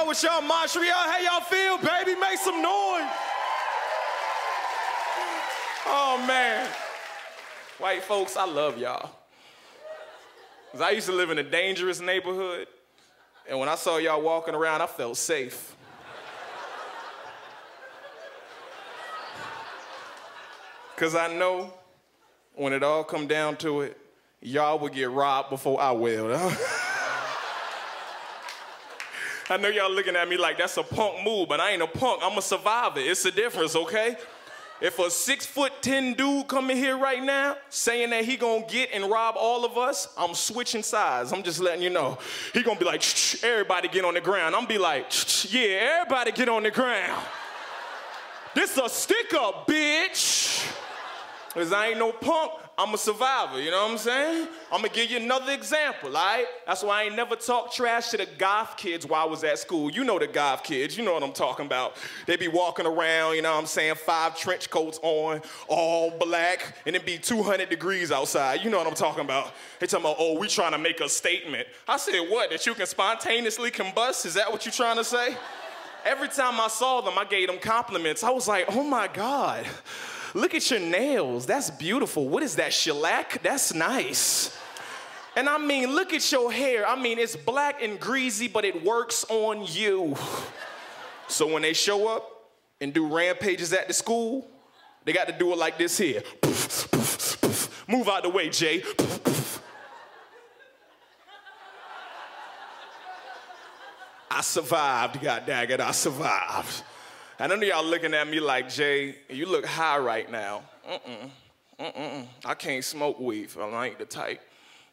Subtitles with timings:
[0.00, 0.40] Montreal with y'all.
[0.40, 2.18] Montreal, how y'all feel, baby?
[2.18, 3.10] Make some noise.
[5.86, 6.68] Oh, man.
[7.78, 9.10] White folks, I love y'all.
[10.66, 12.68] Because I used to live in a dangerous neighborhood,
[13.48, 15.76] and when I saw y'all walking around, I felt safe.
[20.94, 21.72] Because I know
[22.54, 23.96] when it all come down to it,
[24.42, 26.52] y'all would get robbed before I will.
[29.50, 31.86] I know y'all looking at me like that's a punk move, but I ain't a
[31.88, 32.20] punk.
[32.22, 33.00] I'm a survivor.
[33.00, 34.16] It's a difference, okay?
[34.80, 38.90] If a six foot ten dude coming here right now saying that he gonna get
[38.92, 41.32] and rob all of us, I'm switching sides.
[41.32, 42.16] I'm just letting you know.
[42.54, 43.02] He gonna be like,
[43.42, 44.54] everybody get on the ground.
[44.54, 45.06] I'm be like,
[45.52, 47.20] yeah, everybody get on the ground.
[48.54, 50.64] This a stick up, bitch.
[51.54, 54.48] Cause I ain't no punk, I'm a survivor, you know what I'm saying?
[54.72, 56.46] I'm gonna give you another example, all right?
[56.66, 59.58] That's why I ain't never talked trash to the goth kids while I was at
[59.58, 59.90] school.
[59.90, 61.98] You know the goth kids, you know what I'm talking about.
[62.26, 66.74] They be walking around, you know what I'm saying, five trench coats on, all black,
[66.86, 68.64] and it be 200 degrees outside.
[68.64, 69.52] You know what I'm talking about.
[69.78, 71.68] They talking about, oh, we trying to make a statement.
[71.86, 74.24] I said, what, that you can spontaneously combust?
[74.24, 75.36] Is that what you trying to say?
[76.06, 78.24] Every time I saw them, I gave them compliments.
[78.24, 79.66] I was like, oh my God.
[80.34, 81.46] Look at your nails.
[81.46, 82.28] That's beautiful.
[82.28, 83.42] What is that, shellac?
[83.42, 84.56] That's nice.
[85.36, 86.86] And I mean, look at your hair.
[86.86, 90.16] I mean, it's black and greasy, but it works on you.
[91.28, 94.48] So when they show up and do rampages at the school,
[95.04, 96.22] they got to do it like this here.
[97.88, 98.82] Move out the way, Jay.
[104.30, 106.84] I survived, God dang it, I survived.
[107.40, 110.62] I know y'all looking at me like, Jay, you look high right now.
[110.86, 111.30] Mm-mm,
[111.80, 112.26] mm-mm.
[112.44, 113.48] I can't smoke weed.
[113.58, 114.42] I ain't the type.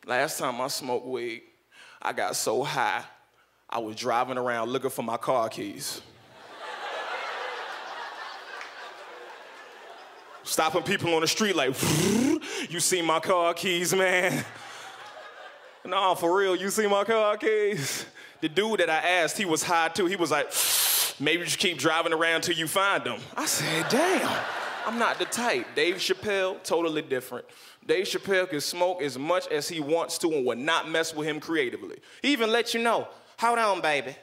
[0.05, 1.41] Last time I smoked weed,
[2.01, 3.03] I got so high,
[3.69, 5.99] I was driving around looking for my car keys.
[10.43, 11.75] Stopping people on the street like,
[12.69, 14.45] you see my car keys, man?
[15.85, 18.05] no, for real, you see my car keys?
[18.39, 20.05] The dude that I asked, he was high too.
[20.05, 20.47] He was like,
[21.19, 23.19] Maybe just keep driving around till you find them.
[23.35, 24.43] I said, damn,
[24.85, 25.65] I'm not the type.
[25.75, 27.45] Dave Chappelle, totally different.
[27.85, 31.27] Dave Chappelle can smoke as much as he wants to and will not mess with
[31.27, 31.97] him creatively.
[32.21, 33.07] He even let you know,
[33.39, 34.15] hold on, baby.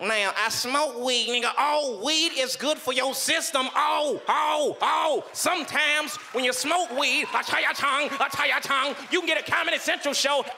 [0.00, 1.52] Now, I smoke weed, nigga.
[1.56, 3.68] Oh, weed is good for your system.
[3.74, 5.24] Oh, oh, oh.
[5.32, 9.28] Sometimes when you smoke weed, I tell your tongue, I tell your tongue, you can
[9.28, 10.44] get a Comedy Central show.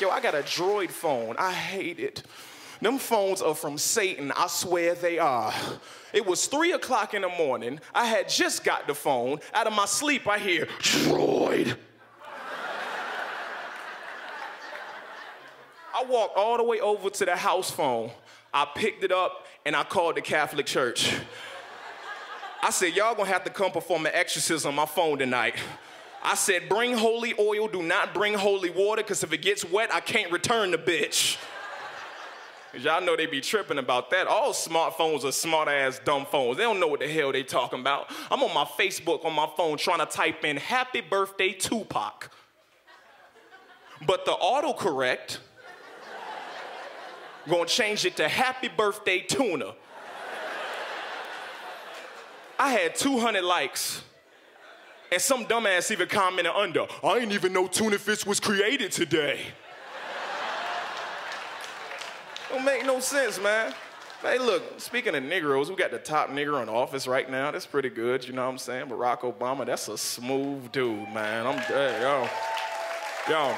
[0.00, 1.34] Yo, I got a droid phone.
[1.38, 2.22] I hate it.
[2.80, 4.32] Them phones are from Satan.
[4.36, 5.52] I swear they are.
[6.12, 7.80] It was three o'clock in the morning.
[7.92, 9.40] I had just got the phone.
[9.52, 11.76] Out of my sleep, I hear, droid.
[15.92, 18.12] I walked all the way over to the house phone.
[18.54, 21.12] I picked it up and I called the Catholic Church.
[22.62, 25.56] I said, y'all gonna have to come perform an exorcism on my phone tonight.
[26.22, 29.92] I said, bring holy oil, do not bring holy water, because if it gets wet,
[29.92, 31.38] I can't return the bitch.
[32.78, 34.26] Y'all know they be tripping about that.
[34.26, 36.58] All smartphones are smart ass dumb phones.
[36.58, 38.10] They don't know what the hell they talking about.
[38.30, 42.30] I'm on my Facebook on my phone trying to type in happy birthday Tupac.
[44.06, 45.38] But the autocorrect
[47.48, 49.74] gonna change it to happy birthday tuna.
[52.58, 54.02] I had 200 likes.
[55.10, 59.40] And some dumbass even commented under, I didn't even know tuna fish was created today.
[62.50, 63.74] Don't make no sense, man.
[64.20, 67.50] Hey, look, speaking of Negroes, we got the top nigger in office right now.
[67.50, 68.86] That's pretty good, you know what I'm saying?
[68.88, 71.46] Barack Obama, that's a smooth dude, man.
[71.46, 72.28] I'm dead, yo.
[73.30, 73.56] Yo.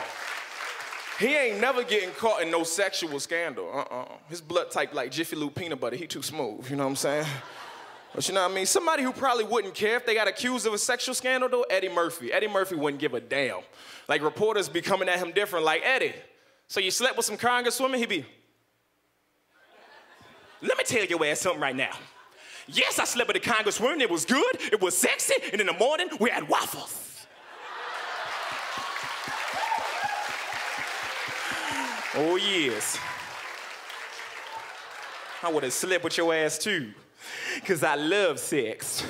[1.18, 3.70] He ain't never getting caught in no sexual scandal.
[3.72, 4.04] Uh-uh.
[4.28, 5.96] His blood type like Jiffy Lube peanut butter.
[5.96, 7.26] He too smooth, you know what I'm saying?
[8.14, 8.66] But you know what I mean?
[8.66, 11.88] Somebody who probably wouldn't care if they got accused of a sexual scandal, though, Eddie
[11.88, 12.32] Murphy.
[12.32, 13.60] Eddie Murphy wouldn't give a damn.
[14.08, 16.14] Like, reporters be coming at him different, like, Eddie,
[16.66, 17.96] so you slept with some congresswoman?
[17.96, 18.26] He'd be,
[20.60, 21.92] let me tell your ass something right now.
[22.66, 24.00] Yes, I slept with a congresswoman.
[24.00, 27.26] It was good, it was sexy, and in the morning, we had waffles.
[32.16, 32.98] oh, yes.
[35.42, 36.92] I would have slept with your ass too
[37.56, 39.02] because I love sex.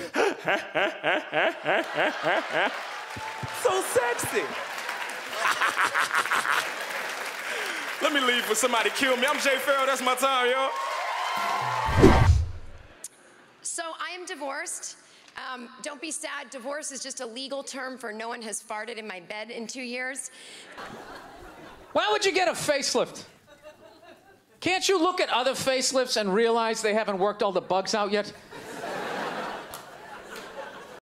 [3.63, 4.41] so sexy.
[8.03, 9.27] Let me leave for somebody kill me.
[9.29, 9.87] I'm Jay Pharoah.
[9.87, 10.71] That's my time, y'all.
[13.63, 14.97] So I am divorced.
[15.53, 16.51] Um, don't be sad.
[16.51, 19.67] Divorce is just a legal term for no one has farted in my bed in
[19.67, 20.31] two years.
[21.93, 23.25] Why would you get a facelift?
[24.61, 28.13] Can't you look at other facelifts and realize they haven't worked all the bugs out
[28.13, 28.31] yet?